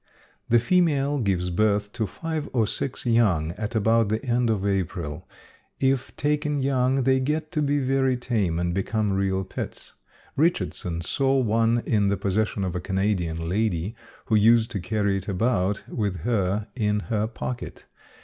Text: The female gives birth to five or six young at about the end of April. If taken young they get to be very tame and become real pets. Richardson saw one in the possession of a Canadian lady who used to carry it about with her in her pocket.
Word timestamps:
The 0.49 0.57
female 0.57 1.19
gives 1.19 1.51
birth 1.51 1.91
to 1.93 2.07
five 2.07 2.49
or 2.53 2.65
six 2.65 3.05
young 3.05 3.51
at 3.51 3.75
about 3.75 4.09
the 4.09 4.25
end 4.25 4.49
of 4.49 4.65
April. 4.65 5.29
If 5.79 6.15
taken 6.15 6.63
young 6.63 7.03
they 7.03 7.19
get 7.19 7.51
to 7.51 7.61
be 7.61 7.77
very 7.77 8.17
tame 8.17 8.57
and 8.57 8.73
become 8.73 9.13
real 9.13 9.43
pets. 9.43 9.93
Richardson 10.35 11.01
saw 11.01 11.37
one 11.37 11.83
in 11.85 12.07
the 12.07 12.17
possession 12.17 12.63
of 12.63 12.75
a 12.75 12.81
Canadian 12.81 13.47
lady 13.47 13.93
who 14.25 14.35
used 14.35 14.71
to 14.71 14.79
carry 14.79 15.17
it 15.17 15.27
about 15.27 15.83
with 15.87 16.21
her 16.21 16.65
in 16.75 17.01
her 17.11 17.27
pocket. 17.27 17.85